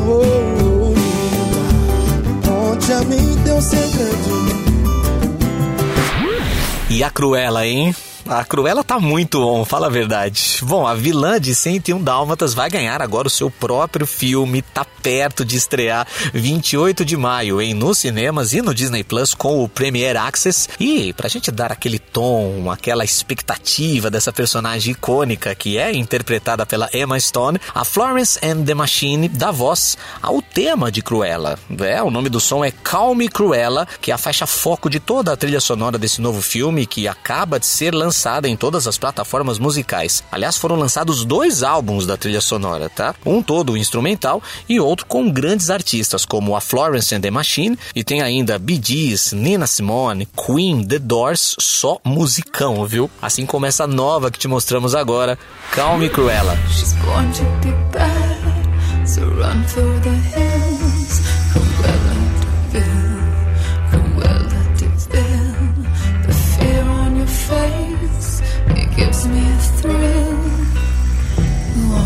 Oh, 0.07 0.95
linda. 0.95 2.49
Conte 2.49 2.93
a 2.93 3.00
mim 3.00 3.37
teu 3.45 3.61
segredo. 3.61 4.38
E 6.88 7.02
a 7.02 7.11
Cruella, 7.11 7.67
hein? 7.67 7.95
A 8.28 8.44
Cruella 8.44 8.85
tá 8.85 9.00
muito 9.00 9.40
on, 9.40 9.64
fala 9.64 9.87
a 9.87 9.90
verdade. 9.90 10.58
Bom, 10.61 10.87
a 10.87 10.94
vilã 10.94 11.40
de 11.40 11.54
101 11.54 12.02
Dálmatas 12.02 12.52
vai 12.52 12.68
ganhar 12.68 13.00
agora 13.00 13.26
o 13.26 13.30
seu 13.30 13.50
próprio 13.50 14.06
filme, 14.06 14.61
tá 14.61 14.85
perto 14.85 15.47
de 15.47 15.56
estrear 15.56 16.06
28 16.35 17.06
de 17.06 17.16
maio 17.16 17.58
em 17.58 17.73
nos 17.73 17.97
cinemas 17.97 18.52
e 18.52 18.61
no 18.61 18.75
Disney 18.75 19.02
Plus 19.02 19.32
com 19.32 19.64
o 19.64 19.68
Premiere 19.68 20.18
Access. 20.18 20.68
E 20.78 21.14
pra 21.14 21.26
gente 21.26 21.50
dar 21.50 21.73
aquele 21.73 21.99
tom, 21.99 22.70
aquela 22.70 23.02
expectativa 23.02 24.11
dessa 24.11 24.30
personagem 24.30 24.92
icônica 24.92 25.54
que 25.54 25.78
é 25.78 25.90
interpretada 25.94 26.66
pela 26.66 26.90
Emma 26.92 27.18
Stone, 27.18 27.58
a 27.75 27.82
Florence 27.82 28.38
and 28.44 28.62
the 28.64 28.75
Machine 28.75 29.26
dá 29.30 29.50
voz 29.50 29.97
ao 30.20 30.42
tema 30.42 30.92
de 30.92 31.00
Cruella. 31.00 31.58
É, 31.80 32.02
o 32.02 32.11
nome 32.11 32.28
do 32.28 32.40
som 32.40 32.62
é 32.62 32.70
Call 32.70 33.14
Me 33.14 33.26
Cruella, 33.26 33.88
que 34.02 34.11
é 34.11 34.14
a 34.14 34.18
faixa 34.18 34.47
foco 34.47 34.90
de 34.90 35.00
toda 35.00 35.32
a 35.32 35.37
trilha 35.37 35.61
sonora 35.61 35.97
desse 35.97 36.20
novo 36.20 36.42
filme 36.42 36.85
que 36.85 37.08
acaba 37.08 37.58
de 37.58 37.64
ser 37.64 37.94
lançada 38.18 38.48
em 38.48 38.56
todas 38.56 38.88
as 38.88 38.98
plataformas 38.98 39.60
musicais. 39.60 40.25
Aliás, 40.32 40.56
foram 40.56 40.75
lançados 40.75 41.25
dois 41.25 41.62
álbuns 41.62 42.04
da 42.04 42.16
trilha 42.16 42.40
sonora, 42.40 42.88
tá? 42.88 43.14
Um 43.25 43.40
todo 43.40 43.76
instrumental 43.76 44.42
e 44.68 44.80
outro 44.80 45.06
com 45.06 45.30
grandes 45.30 45.70
artistas 45.70 46.25
como 46.25 46.56
a 46.56 46.60
Florence 46.60 47.14
and 47.14 47.20
the 47.20 47.30
Machine 47.30 47.78
e 47.94 48.02
tem 48.02 48.20
ainda 48.20 48.58
Bee 48.58 48.80
Gees, 48.82 49.32
Nina 49.32 49.68
Simone, 49.68 50.26
Queen, 50.26 50.84
The 50.84 50.98
Doors, 50.98 51.54
só 51.60 51.98
musicão, 52.04 52.84
viu? 52.84 53.08
Assim 53.22 53.46
como 53.46 53.66
essa 53.66 53.87
nova 53.87 54.32
que 54.32 54.38
te 54.38 54.48
mostramos 54.48 54.96
agora, 54.96 55.38
Calm 55.70 55.98
Me 55.98 56.08
Cruella. 56.08 56.58
She's 56.72 56.92
to 56.92 57.44
be 57.62 57.72
bad, 57.92 59.08
so 59.08 59.20
run 59.20 59.62
through 59.64 60.00
the 60.00 60.10
hills. 60.10 60.67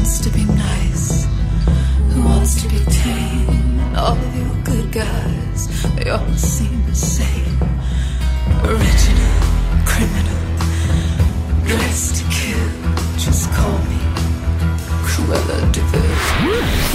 Wants 0.02 0.18
to 0.18 0.30
be 0.30 0.44
nice? 0.44 1.26
Who 2.10 2.24
wants 2.24 2.60
to 2.60 2.68
be 2.68 2.78
tame? 2.90 3.94
All 3.94 4.16
of 4.16 4.36
your 4.36 4.64
good 4.64 4.90
guys, 4.90 5.68
they 5.94 6.10
all 6.10 6.26
seem 6.34 6.84
the 6.86 6.94
same. 6.94 7.56
Original, 8.64 9.34
criminal, 9.86 10.42
dressed 11.64 12.16
to 12.16 12.24
kill. 12.32 12.68
Just 13.16 13.48
call 13.52 13.78
me 13.90 14.00
Cruella 15.06 15.72
de. 15.72 15.91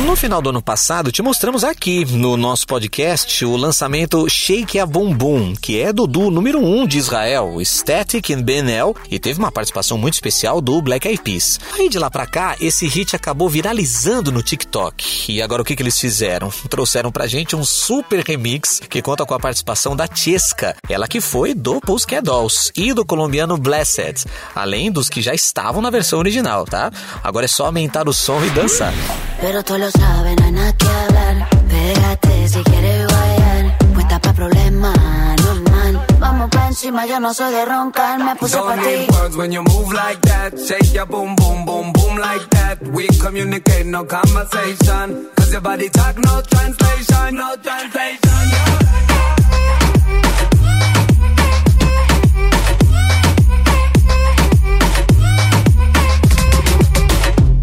No 0.06 0.16
final 0.16 0.42
do 0.42 0.50
ano 0.50 0.62
passado, 0.62 1.12
te 1.12 1.22
mostramos 1.22 1.64
aqui 1.64 2.06
no 2.06 2.38
nosso 2.38 2.68
podcast 2.68 3.44
o 3.46 3.56
lançamento 3.56 4.30
Shake 4.30 4.80
a 4.80 4.86
Boom, 4.86 5.56
que 5.56 5.82
é 5.82 5.92
do 5.92 6.06
duo 6.06 6.30
número 6.30 6.60
1 6.60 6.80
um 6.80 6.88
de 6.88 6.98
Israel, 6.98 7.60
Static 7.62 8.30
and 8.32 8.42
Ben-El, 8.42 8.96
e 9.10 9.18
teve 9.20 9.40
uma 9.40 9.52
participação 9.52 9.98
muito 9.98 10.14
especial 10.14 10.62
do 10.62 10.82
Black 10.82 11.08
Eyed 11.08 11.22
Peas. 11.22 11.60
Aí 11.74 11.90
de 11.90 11.98
lá 11.98 12.12
pra 12.12 12.26
cá, 12.26 12.56
esse 12.60 12.88
hit 12.88 13.16
acabou 13.16 13.50
viralizando 13.50 14.32
no 14.32 14.44
TikTok. 14.44 15.32
E 15.32 15.42
agora 15.42 15.62
o 15.62 15.66
que, 15.66 15.76
que 15.76 15.82
eles 15.82 16.00
fizeram? 16.00 16.50
Trouxeram 16.70 17.12
pra 17.12 17.28
gente 17.28 17.56
um 17.56 17.64
super 17.64 18.24
remix 18.24 18.82
que 18.90 19.02
conta 19.02 19.26
com 19.26 19.34
a 19.34 19.40
participação 19.40 19.96
da 19.96 20.08
Chesca, 20.14 20.76
ela 20.88 21.08
que 21.08 21.20
foi 21.20 21.54
do 21.54 21.82
Pussycat 21.82 22.22
Dolls 22.22 22.72
e 22.76 22.94
do 22.94 23.06
colombiano 23.06 23.58
Blessed, 23.58 24.26
além 24.54 24.92
dos 24.92 25.10
que 25.10 25.22
já 25.22 25.34
estavam 25.34 25.82
na 25.82 25.90
versão 25.90 26.20
original, 26.20 26.66
tá? 26.66 26.92
Agora 27.24 27.46
é 27.46 27.50
só 27.50 27.66
aumentar 27.66 28.08
o 28.08 28.14
som 28.14 28.44
e 28.44 28.50
dançar. 28.52 28.94
Pero 29.42 29.64
tú 29.64 29.78
lo 29.78 29.90
sabes, 29.92 30.36
no 30.40 30.46
hay 30.46 30.52
nada 30.52 30.74
que 30.74 30.88
hablar. 30.88 31.50
Pégate 31.70 32.48
si 32.50 32.64
quieres 32.64 33.08
guayar. 33.08 33.78
Puesta 33.94 34.20
pa' 34.20 34.34
problemas, 34.34 34.98
normal. 35.46 36.06
Vamos 36.20 36.50
pa' 36.50 36.68
encima, 36.68 37.06
yo 37.06 37.20
no 37.20 37.34
soy 37.34 37.52
de 37.54 37.66
roncar. 37.66 38.20
Me 38.24 38.36
puse 38.36 38.58
pa' 38.58 38.76
Don't 38.76 38.84
ti. 38.84 38.90
need 38.90 39.12
words 39.12 39.36
when 39.38 39.52
you 39.52 39.62
move 39.64 39.94
like 39.94 40.20
that. 40.22 40.54
Shake 40.60 40.94
your 40.94 41.06
boom, 41.06 41.36
boom, 41.36 41.66
boom, 41.66 41.94
boom 41.94 42.18
like 42.18 42.50
that. 42.50 42.78
We 42.92 43.08
communicate, 43.20 43.86
no 43.86 44.06
conversation. 44.06 45.30
Cause 45.36 45.52
your 45.52 45.62
body 45.62 45.90
talk, 45.90 46.18
no 46.18 46.42
translation, 46.42 47.36
no 47.36 47.56
translation. 47.62 48.20
yeah. 48.52 48.88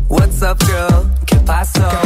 What's 0.09 0.43
up, 0.43 0.59
girl? 0.67 1.14
Que 1.65 1.81
passou? 1.81 2.04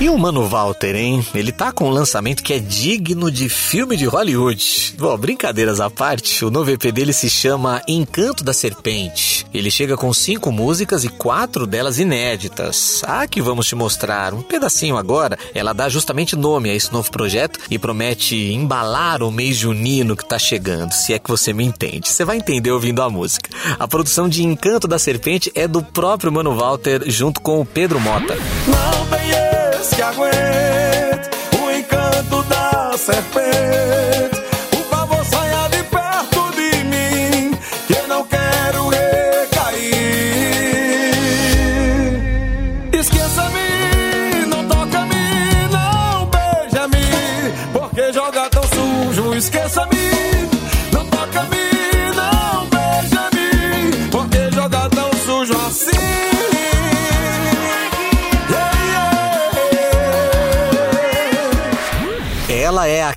E 0.00 0.08
o 0.08 0.18
Mano 0.18 0.48
Walter, 0.48 0.96
hein? 0.96 1.24
Ele 1.32 1.52
tá 1.52 1.70
com 1.70 1.86
um 1.86 1.90
lançamento 1.90 2.42
que 2.42 2.52
é 2.52 2.58
digno 2.58 3.30
de 3.30 3.48
filme 3.48 3.96
de 3.96 4.06
Hollywood. 4.06 4.96
Bom, 4.98 5.16
brincadeiras 5.16 5.80
à 5.80 5.88
parte, 5.88 6.44
o 6.44 6.50
novo 6.50 6.68
EP 6.72 6.86
dele 6.86 7.12
se 7.12 7.30
chama 7.30 7.80
Encanto 7.86 8.42
da 8.42 8.52
Serpente. 8.52 9.46
Ele 9.54 9.70
chega 9.70 9.96
com 9.96 10.12
cinco 10.12 10.50
músicas 10.50 11.04
e 11.04 11.08
quatro 11.08 11.64
delas 11.64 12.00
inéditas. 12.00 13.02
A 13.06 13.28
que 13.28 13.40
vamos 13.40 13.68
te 13.68 13.76
mostrar 13.76 14.34
um 14.34 14.42
pedacinho 14.42 14.96
agora, 14.96 15.38
ela 15.54 15.72
dá 15.72 15.88
justamente 15.88 16.34
nome 16.34 16.70
a 16.70 16.74
esse 16.74 16.92
novo 16.92 17.08
projeto 17.12 17.60
e 17.70 17.78
promete 17.78 18.34
embalar 18.52 19.22
o 19.22 19.30
mês 19.30 19.56
junino 19.56 20.16
que 20.16 20.28
tá 20.28 20.40
chegando, 20.40 20.90
se 20.90 21.12
é 21.12 21.20
que 21.20 21.30
você 21.30 21.52
me 21.52 21.64
entende. 21.64 22.08
Você 22.08 22.24
vai 22.24 22.38
entender 22.38 22.72
ouvindo 22.72 23.00
a 23.00 23.08
música. 23.08 23.48
A 23.78 23.86
produção 23.86 24.28
de 24.28 24.42
Encanto 24.42 24.88
da 24.88 24.98
Serpente 24.98 25.52
é 25.54 25.68
do 25.68 25.84
próprio 25.84 26.32
Mano 26.32 26.52
Walter 26.56 27.04
junto 27.06 27.40
com 27.40 27.60
o 27.60 27.64
Pedro 27.64 28.00
Mota. 28.00 28.34
Não 28.66 29.53
que 29.92 30.02
aguente 30.02 31.30
o 31.62 31.70
encanto 31.70 32.42
da 32.44 32.96
serpente. 32.96 34.33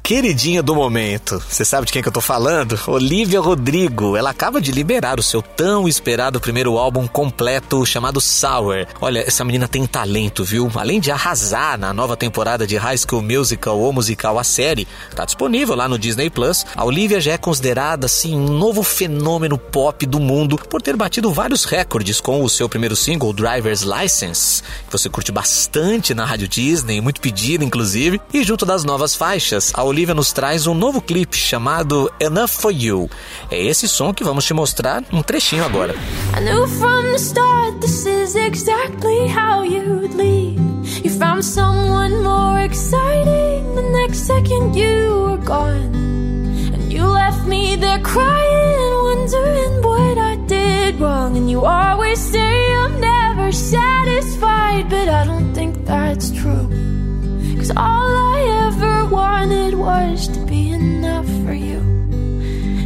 Queridinha 0.07 0.63
do 0.63 0.73
momento. 0.73 1.43
Você 1.49 1.65
sabe 1.65 1.85
de 1.85 1.91
quem 1.91 2.01
que 2.01 2.07
eu 2.07 2.13
tô 2.13 2.21
falando? 2.21 2.79
Olivia 2.87 3.41
Rodrigo. 3.41 4.15
Ela 4.15 4.29
acaba 4.29 4.61
de 4.61 4.71
liberar 4.71 5.19
o 5.19 5.23
seu 5.23 5.41
tão 5.41 5.85
esperado 5.85 6.39
primeiro 6.39 6.77
álbum 6.77 7.05
completo 7.05 7.85
chamado 7.85 8.21
Sour. 8.21 8.87
Olha, 9.01 9.19
essa 9.27 9.43
menina 9.43 9.67
tem 9.67 9.85
talento, 9.85 10.45
viu? 10.45 10.71
Além 10.75 11.01
de 11.01 11.11
arrasar 11.11 11.77
na 11.77 11.91
nova 11.91 12.15
temporada 12.15 12.65
de 12.65 12.77
High 12.77 12.99
School 12.99 13.21
Musical 13.21 13.77
ou 13.77 13.91
musical 13.91 14.39
a 14.39 14.45
série, 14.45 14.87
tá 15.13 15.25
disponível 15.25 15.75
lá 15.75 15.89
no 15.89 15.99
Disney 15.99 16.29
Plus. 16.29 16.65
A 16.73 16.85
Olivia 16.85 17.19
já 17.19 17.33
é 17.33 17.37
considerada 17.37 18.05
assim 18.05 18.33
um 18.33 18.47
novo 18.47 18.83
fenômeno 18.83 19.57
pop 19.57 20.05
do 20.05 20.21
mundo 20.21 20.57
por 20.69 20.81
ter 20.81 20.95
batido 20.95 21.33
vários 21.33 21.65
recordes 21.65 22.21
com 22.21 22.45
o 22.45 22.49
seu 22.49 22.69
primeiro 22.69 22.95
single 22.95 23.33
Driver's 23.33 23.81
License, 23.81 24.63
que 24.85 24.91
você 24.93 25.09
curte 25.09 25.33
bastante 25.33 26.13
na 26.13 26.23
Rádio 26.23 26.47
Disney, 26.47 27.01
muito 27.01 27.19
pedido 27.19 27.65
inclusive, 27.65 28.21
e 28.33 28.41
junto 28.41 28.65
das 28.65 28.85
novas 28.85 29.13
faixas, 29.13 29.73
a 29.73 29.83
Olivia 29.83 29.96
nos 30.05 30.31
traz 30.31 30.67
um 30.67 30.75
novo 30.75 31.01
clipe 31.01 31.35
chamado 31.35 32.11
Enough 32.19 32.49
for 32.49 32.71
You. 32.71 33.09
É 33.49 33.59
esse 33.59 33.87
som 33.87 34.13
que 34.13 34.23
vamos 34.23 34.45
te 34.45 34.53
mostrar 34.53 35.03
um 35.11 35.23
trechinho 35.23 35.65
agora. 35.65 35.95
I 36.35 36.41
knew 36.41 36.67
from 36.67 37.03
the 37.11 37.17
start 37.17 37.79
this 37.81 38.05
is 38.05 38.35
exactly 38.35 39.27
how 39.27 39.63
you'd 39.63 40.13
leave. 40.15 40.59
You 41.03 41.09
found 41.09 41.43
someone 41.43 42.21
more 42.21 42.63
exciting. 42.63 43.75
The 43.75 43.81
next 43.93 44.27
second 44.27 44.75
you 44.75 45.29
were 45.29 45.43
gone. 45.43 45.91
And 46.73 46.93
you 46.93 47.05
left 47.05 47.47
me 47.47 47.75
there 47.75 47.99
crying, 47.99 49.03
wondering 49.03 49.81
what 49.81 50.17
I 50.17 50.35
did 50.47 50.99
wrong. 50.99 51.35
And 51.37 51.49
you 51.49 51.65
always 51.65 52.19
say 52.19 52.73
I'm 52.75 53.01
never 53.01 53.51
satisfied, 53.51 54.89
but 54.89 55.09
I 55.09 55.25
don't 55.25 55.53
think 55.53 55.85
that's 55.85 56.29
true. 56.31 56.69
Cause 57.57 57.71
all 57.75 58.15
I 58.15 58.26
wanted 59.37 59.75
was 59.75 60.27
to 60.29 60.39
be 60.47 60.71
enough 60.71 61.27
for 61.45 61.53
you. 61.53 61.77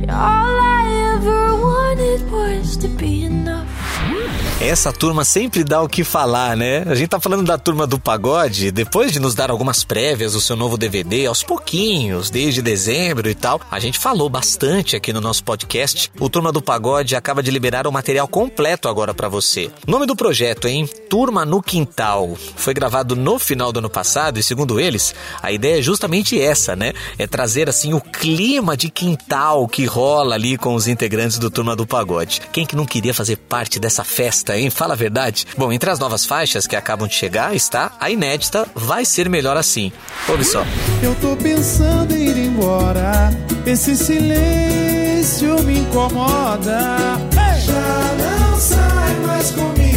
All 0.09 0.57
I 0.59 1.15
ever 1.15 1.55
wanted 1.55 2.29
was 2.29 2.75
to 2.77 2.89
be 2.89 3.23
enough. 3.23 3.40
Essa 4.63 4.93
turma 4.93 5.26
sempre 5.26 5.63
dá 5.63 5.82
o 5.82 5.89
que 5.89 6.04
falar, 6.04 6.56
né? 6.56 6.84
A 6.86 6.93
gente 6.93 7.10
tá 7.10 7.19
falando 7.19 7.43
da 7.43 7.58
turma 7.58 7.88
do 7.88 8.00
pagode, 8.00 8.69
depois 8.69 9.12
de 9.12 9.19
nos 9.19 9.34
dar 9.34 9.50
algumas 9.50 9.84
prévias 9.84 10.34
do 10.34 10.39
seu 10.39 10.56
novo 10.56 10.78
DVD, 10.78 11.26
aos 11.26 11.41
pouquinhos, 11.41 12.30
desde 12.30 12.62
dezembro 12.62 13.28
e 13.28 13.34
tal, 13.34 13.60
a 13.71 13.80
gente 13.80 13.97
falou 13.97 14.30
bastante 14.30 14.95
aqui 14.95 15.12
no 15.12 15.19
nosso 15.19 15.43
podcast. 15.43 16.12
O 16.19 16.30
Turma 16.30 16.52
do 16.52 16.62
Pagode 16.62 17.15
acaba 17.15 17.41
de 17.41 17.50
liberar 17.50 17.88
o 17.88 17.91
material 17.91 18.28
completo 18.28 18.88
agora 18.88 19.15
pra 19.15 19.28
você. 19.28 19.71
Nome 19.88 20.06
do 20.06 20.15
projeto, 20.15 20.67
hein? 20.67 20.88
Turma 21.10 21.43
no 21.43 21.60
Quintal. 21.60 22.38
Foi 22.56 22.76
gravado 22.76 23.15
no 23.15 23.39
final 23.39 23.71
do 23.71 23.80
ano 23.80 23.89
passado 23.89 24.38
e, 24.38 24.43
segundo 24.43 24.80
eles, 24.80 25.15
a 25.41 25.52
ideia 25.52 25.80
é 25.80 25.82
justamente 25.82 26.39
essa, 26.39 26.76
né? 26.76 26.93
É 27.17 27.26
trazer 27.26 27.67
assim 27.67 27.93
o 27.93 28.00
clima 28.00 28.78
de 28.78 28.91
quintal 28.91 29.67
que 29.67 29.86
rola 29.86 30.36
ali 30.36 30.56
com 30.56 30.76
os 30.76 30.88
integrantes 30.88 31.39
do 31.39 31.50
Turma 31.50 31.76
do 31.76 31.88
Pagode. 31.88 32.41
Quem 32.52 32.63
que 32.63 32.76
não 32.76 32.86
queria 32.86 33.13
fazer 33.13 33.38
parte 33.38 33.80
dessa 33.80 34.04
festa, 34.04 34.50
hein? 34.57 34.69
Fala 34.69 34.93
a 34.93 34.97
verdade. 34.97 35.45
Bom, 35.57 35.71
entre 35.71 35.89
as 35.89 35.99
novas 35.99 36.25
faixas 36.25 36.67
que 36.67 36.75
acabam 36.75 37.07
de 37.07 37.13
chegar 37.13 37.55
está 37.55 37.91
a 37.99 38.09
inédita 38.09 38.67
Vai 38.75 39.05
Ser 39.05 39.29
Melhor 39.29 39.57
Assim. 39.57 39.91
Ouve 40.27 40.43
só. 40.43 40.65
Eu 41.01 41.15
tô 41.15 41.35
pensando 41.35 42.13
em 42.15 42.27
ir 42.27 42.37
embora. 42.37 43.31
Esse 43.65 43.95
silêncio 43.95 45.61
me 45.63 45.79
incomoda. 45.79 46.97
Já 47.65 48.15
não 48.17 48.59
sai 48.59 49.15
mais 49.25 49.51
comigo. 49.51 49.90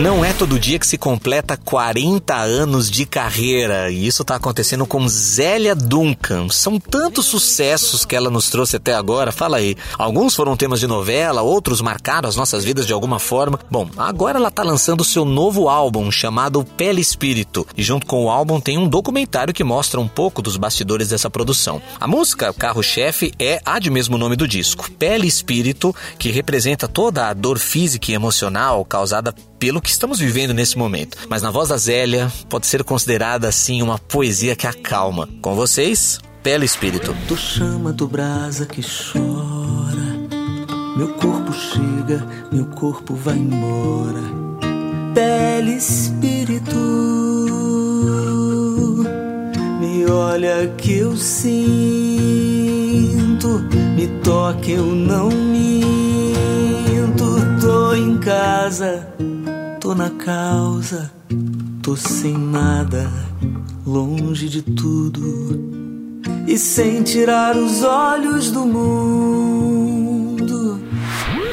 Não 0.00 0.24
é 0.24 0.32
todo 0.32 0.58
dia 0.58 0.78
que 0.78 0.86
se 0.86 0.96
completa 0.96 1.54
40 1.54 2.34
anos 2.34 2.90
de 2.90 3.04
carreira 3.04 3.90
e 3.90 4.06
isso 4.06 4.24
tá 4.24 4.36
acontecendo 4.36 4.86
com 4.86 5.06
Zélia 5.06 5.74
Duncan. 5.74 6.48
São 6.48 6.80
tantos 6.80 7.26
sucessos 7.26 8.06
que 8.06 8.16
ela 8.16 8.30
nos 8.30 8.48
trouxe 8.48 8.76
até 8.76 8.94
agora. 8.94 9.30
Fala 9.30 9.58
aí. 9.58 9.76
Alguns 9.98 10.34
foram 10.34 10.56
temas 10.56 10.80
de 10.80 10.86
novela, 10.86 11.42
outros 11.42 11.82
marcaram 11.82 12.26
as 12.26 12.36
nossas 12.36 12.64
vidas 12.64 12.86
de 12.86 12.92
alguma 12.94 13.18
forma. 13.18 13.60
Bom, 13.70 13.86
agora 13.98 14.38
ela 14.38 14.50
tá 14.50 14.62
lançando 14.62 15.04
seu 15.04 15.26
novo 15.26 15.68
álbum 15.68 16.10
chamado 16.10 16.64
Pele 16.64 17.02
Espírito 17.02 17.66
e 17.76 17.82
junto 17.82 18.06
com 18.06 18.24
o 18.24 18.30
álbum 18.30 18.58
tem 18.60 18.78
um 18.78 18.88
documentário 18.88 19.52
que 19.52 19.62
mostra 19.62 20.00
um 20.00 20.08
pouco 20.08 20.40
dos 20.40 20.56
bastidores 20.56 21.10
dessa 21.10 21.28
produção. 21.28 21.82
A 22.00 22.08
música 22.08 22.50
Carro-Chefe 22.54 23.34
é 23.38 23.60
a 23.62 23.78
de 23.78 23.90
mesmo 23.90 24.16
nome 24.16 24.36
do 24.36 24.48
disco, 24.48 24.90
Pele 24.92 25.26
Espírito, 25.26 25.94
que 26.18 26.30
representa 26.30 26.88
toda 26.88 27.28
a 27.28 27.34
dor 27.34 27.58
física 27.58 28.10
e 28.10 28.14
emocional 28.14 28.82
causada 28.86 29.34
pelo 29.62 29.80
que 29.80 29.90
estamos 29.90 30.18
vivendo 30.18 30.52
nesse 30.52 30.76
momento. 30.76 31.16
Mas 31.28 31.40
na 31.40 31.48
voz 31.52 31.68
da 31.68 31.76
Zélia, 31.76 32.32
pode 32.48 32.66
ser 32.66 32.82
considerada 32.82 33.46
assim 33.46 33.80
uma 33.80 33.96
poesia 33.96 34.56
que 34.56 34.66
acalma. 34.66 35.28
Com 35.40 35.54
vocês, 35.54 36.18
Capela 36.42 36.64
Espírito. 36.64 37.14
Tu 37.28 37.36
chama 37.36 37.92
do 37.92 38.08
brasa 38.08 38.66
que 38.66 38.82
chora. 38.82 40.02
Meu 40.96 41.10
corpo 41.14 41.52
chega, 41.52 42.26
meu 42.50 42.66
corpo 42.66 43.14
vai 43.14 43.36
embora. 43.36 44.20
Pele 45.14 45.76
espírito, 45.76 46.74
me 49.78 50.04
olha 50.10 50.66
que 50.76 50.98
eu 50.98 51.16
sinto, 51.16 51.46
me 53.94 54.08
toque 54.24 54.72
eu 54.72 54.86
não 54.86 55.28
minto. 55.30 55.62
Tô 57.60 57.94
em 57.94 58.18
casa, 58.18 59.06
na 59.94 60.10
causa, 60.10 61.12
tô 61.82 61.96
sem 61.96 62.36
nada, 62.36 63.10
longe 63.86 64.48
de 64.48 64.62
tudo 64.62 65.20
e 66.46 66.56
sem 66.56 67.02
tirar 67.02 67.56
os 67.56 67.82
olhos 67.82 68.50
do 68.50 68.64
mundo. 68.64 69.91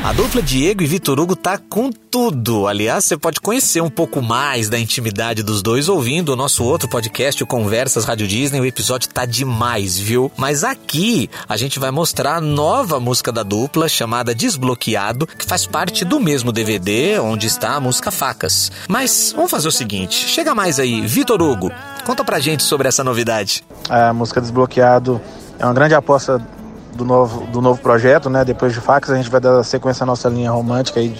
A 0.02 0.14
dupla 0.14 0.42
Diego 0.42 0.82
e 0.82 0.88
Vitor 0.88 1.20
Hugo 1.20 1.36
tá 1.36 1.58
com 1.58 1.92
tudo. 1.92 2.68
Aliás, 2.68 3.04
você 3.04 3.18
pode 3.18 3.42
conhecer 3.42 3.82
um 3.82 3.90
pouco 3.90 4.22
mais 4.22 4.70
da 4.70 4.80
intimidade 4.80 5.44
dos 5.44 5.62
dois 5.62 5.90
ouvindo 5.90 6.30
o 6.30 6.36
nosso 6.38 6.64
outro 6.64 6.88
podcast, 6.88 7.44
o 7.44 7.46
Conversas 7.46 8.06
Rádio 8.06 8.26
Disney. 8.26 8.62
O 8.62 8.66
episódio 8.66 9.10
tá 9.10 9.26
demais, 9.26 10.00
viu? 10.00 10.32
Mas 10.38 10.64
aqui 10.64 11.30
a 11.50 11.58
gente 11.58 11.80
vai 11.80 11.92
mostrar 11.92 12.38
a 12.38 12.42
nova 12.42 12.98
música 12.98 13.30
da 13.30 13.44
dupla 13.44 13.90
chamada 13.90 14.34
Desbloqueado, 14.34 15.28
que 15.28 15.46
faz 15.46 15.68
parte 15.68 16.06
do 16.06 16.18
mesmo 16.18 16.54
DVD 16.54 17.20
onde 17.20 17.46
está 17.46 17.76
a 17.76 17.80
música 17.82 18.10
Facas. 18.10 18.72
Mas 18.88 19.34
vamos 19.36 19.52
fazer 19.52 19.68
o 19.68 19.72
seguinte: 19.72 20.16
chega 20.16 20.56
mais 20.56 20.80
aí, 20.80 21.02
Vitor 21.02 21.42
Hugo, 21.42 21.70
conta 22.06 22.24
pra 22.24 22.40
gente 22.40 22.64
sobre 22.64 22.88
essa 22.88 23.04
novidade. 23.04 23.66
A 23.90 24.14
música 24.14 24.40
Desbloqueado 24.40 25.20
é 25.60 25.66
uma 25.66 25.74
grande 25.74 25.94
aposta 25.94 26.42
do 26.94 27.06
novo, 27.06 27.46
do 27.48 27.62
novo 27.62 27.80
projeto, 27.80 28.30
né? 28.30 28.44
Depois 28.44 28.74
de 28.74 28.80
Facas, 28.80 29.12
a 29.12 29.16
gente 29.16 29.30
vai 29.30 29.40
dar 29.40 29.64
sequência 29.64 30.04
à 30.04 30.06
nossa 30.06 30.30
linha 30.30 30.52
romântica 30.52 31.00
e, 31.00 31.16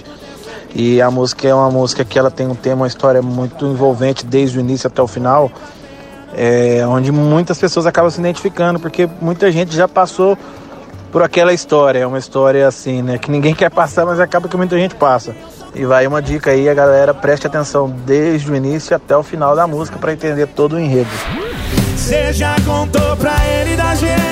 e 0.74 1.02
a 1.02 1.10
música 1.10 1.48
é 1.48 1.54
uma 1.54 1.70
música 1.70 2.04
que 2.04 2.18
ela 2.18 2.32
tem 2.32 2.48
um 2.48 2.56
tema, 2.56 2.82
uma 2.82 2.88
história 2.88 3.22
muito 3.22 3.66
envolvente 3.66 4.26
desde 4.26 4.58
o 4.58 4.62
início 4.62 4.88
até 4.88 5.02
o 5.02 5.08
final, 5.08 5.52
é, 6.36 6.86
onde 6.88 7.12
muitas 7.12 7.58
pessoas 7.58 7.86
acabam 7.86 8.10
se 8.10 8.20
identificando, 8.20 8.80
porque 8.80 9.10
muita 9.22 9.52
gente 9.52 9.76
já 9.76 9.88
passou 9.88 10.38
por 11.12 11.24
aquela 11.24 11.54
história, 11.54 12.00
é 12.00 12.06
uma 12.06 12.20
história 12.20 12.68
assim, 12.68 13.02
né? 13.02 13.18
Que 13.18 13.32
ninguém 13.32 13.56
quer 13.56 13.72
passar, 13.72 14.06
mas 14.06 14.20
acaba 14.20 14.48
que 14.48 14.56
muita 14.56 14.78
gente 14.78 14.96
passa. 14.96 15.36
E 15.74 15.86
vai 15.86 16.06
uma 16.08 16.22
dica 16.22 16.52
aí, 16.52 16.68
a 16.68 16.74
galera 16.74 17.14
preste 17.14 17.48
atenção 17.48 17.90
desde 17.90 18.52
o 18.52 18.56
início 18.56 18.96
até 18.96 19.16
o 19.16 19.24
final 19.24 19.56
da 19.56 19.68
música 19.68 19.98
para 19.98 20.14
entender 20.14 20.48
todo 20.48 20.76
o 20.76 20.80
enredo. 20.80 21.10
Você 21.96 22.34
já 22.34 22.56
contou 22.66 23.16
pra 23.18 23.36
ele 23.46 23.76
da 23.76 23.94
gente 23.96 24.29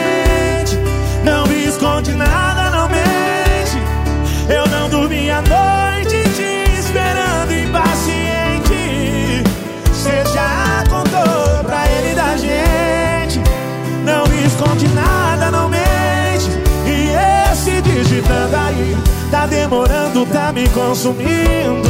tá 20.25 20.51
me 20.51 20.67
consumindo. 20.69 21.89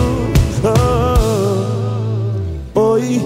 Oh, 2.73 2.79
oi. 2.79 3.21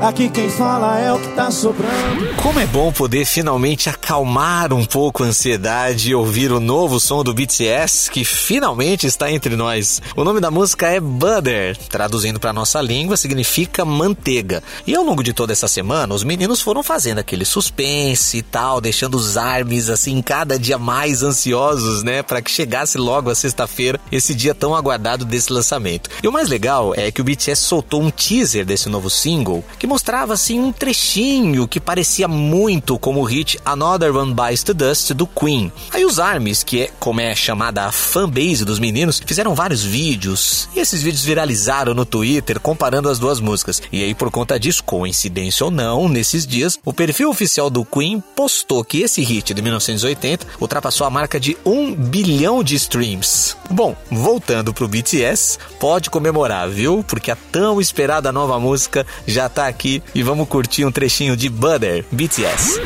Aqui 0.00 0.28
quem 0.28 0.48
fala 0.50 0.98
é 0.98 1.12
o 1.12 1.15
tá 1.36 1.50
sobrando. 1.50 2.34
Como 2.42 2.58
é 2.58 2.66
bom 2.66 2.90
poder 2.90 3.26
finalmente 3.26 3.90
acalmar 3.90 4.72
um 4.72 4.86
pouco 4.86 5.22
a 5.22 5.26
ansiedade 5.26 6.10
e 6.10 6.14
ouvir 6.14 6.50
o 6.50 6.58
novo 6.58 6.98
som 6.98 7.22
do 7.22 7.34
BTS 7.34 8.10
que 8.10 8.24
finalmente 8.24 9.06
está 9.06 9.30
entre 9.30 9.54
nós. 9.54 10.00
O 10.16 10.24
nome 10.24 10.40
da 10.40 10.50
música 10.50 10.88
é 10.88 10.98
Butter, 10.98 11.76
traduzindo 11.90 12.40
para 12.40 12.54
nossa 12.54 12.80
língua 12.80 13.18
significa 13.18 13.84
manteiga. 13.84 14.62
E 14.86 14.94
ao 14.94 15.04
longo 15.04 15.22
de 15.22 15.34
toda 15.34 15.52
essa 15.52 15.68
semana, 15.68 16.14
os 16.14 16.24
meninos 16.24 16.62
foram 16.62 16.82
fazendo 16.82 17.18
aquele 17.18 17.44
suspense 17.44 18.38
e 18.38 18.42
tal, 18.42 18.80
deixando 18.80 19.16
os 19.16 19.36
armes 19.36 19.90
assim 19.90 20.22
cada 20.22 20.58
dia 20.58 20.78
mais 20.78 21.22
ansiosos, 21.22 22.02
né, 22.02 22.22
para 22.22 22.40
que 22.40 22.50
chegasse 22.50 22.96
logo 22.96 23.28
a 23.28 23.34
sexta-feira, 23.34 24.00
esse 24.10 24.34
dia 24.34 24.54
tão 24.54 24.74
aguardado 24.74 25.26
desse 25.26 25.52
lançamento. 25.52 26.08
E 26.22 26.26
o 26.28 26.32
mais 26.32 26.48
legal 26.48 26.94
é 26.96 27.10
que 27.10 27.20
o 27.20 27.24
BTS 27.24 27.60
soltou 27.60 28.00
um 28.00 28.10
teaser 28.10 28.64
desse 28.64 28.88
novo 28.88 29.10
single 29.10 29.62
que 29.78 29.86
mostrava 29.86 30.32
assim 30.32 30.58
um 30.58 30.72
trechinho 30.72 31.25
que 31.68 31.80
parecia 31.80 32.28
muito 32.28 32.96
como 32.98 33.20
o 33.20 33.24
hit 33.24 33.58
Another 33.64 34.14
One 34.14 34.32
Bites 34.32 34.62
the 34.62 34.72
Dust 34.72 35.10
do 35.10 35.26
Queen. 35.26 35.72
Aí 35.90 36.04
os 36.04 36.20
ARMYs, 36.20 36.62
que 36.62 36.82
é 36.82 36.90
como 37.00 37.20
é 37.20 37.34
chamada 37.34 37.84
a 37.84 37.90
fanbase 37.90 38.64
dos 38.64 38.78
meninos, 38.78 39.20
fizeram 39.26 39.52
vários 39.52 39.82
vídeos 39.82 40.68
e 40.74 40.78
esses 40.78 41.02
vídeos 41.02 41.24
viralizaram 41.24 41.94
no 41.94 42.06
Twitter 42.06 42.60
comparando 42.60 43.08
as 43.08 43.18
duas 43.18 43.40
músicas. 43.40 43.82
E 43.90 44.04
aí 44.04 44.14
por 44.14 44.30
conta 44.30 44.58
disso, 44.58 44.84
coincidência 44.84 45.64
ou 45.64 45.70
não, 45.70 46.08
nesses 46.08 46.46
dias, 46.46 46.78
o 46.84 46.92
perfil 46.92 47.28
oficial 47.28 47.68
do 47.68 47.84
Queen 47.84 48.22
postou 48.36 48.84
que 48.84 49.02
esse 49.02 49.20
hit 49.20 49.52
de 49.52 49.60
1980 49.60 50.46
ultrapassou 50.60 51.08
a 51.08 51.10
marca 51.10 51.40
de 51.40 51.58
um 51.66 51.92
bilhão 51.92 52.62
de 52.62 52.76
streams. 52.76 53.56
Bom, 53.68 53.96
voltando 54.10 54.72
pro 54.72 54.86
BTS, 54.86 55.58
pode 55.80 56.08
comemorar, 56.08 56.68
viu? 56.68 57.04
Porque 57.06 57.32
a 57.32 57.36
tão 57.50 57.80
esperada 57.80 58.30
nova 58.30 58.60
música 58.60 59.04
já 59.26 59.48
tá 59.48 59.66
aqui 59.66 60.00
e 60.14 60.22
vamos 60.22 60.48
curtir 60.48 60.84
um 60.84 60.92
trechinho 60.92 61.15
de 61.18 61.48
Butter, 61.48 62.04
BTS. 62.12 62.78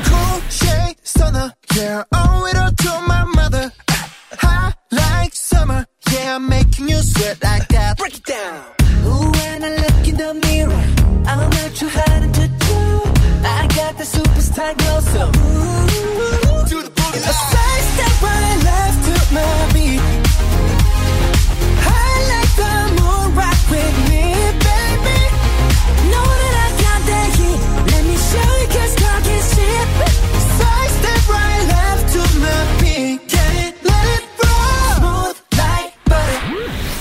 Break 7.99 8.15
it 8.15 8.25
down. 8.25 8.65
Looking 9.05 10.21
on 10.23 10.39
the 10.41 10.47
mirror. 10.47 10.85
I 11.27 11.51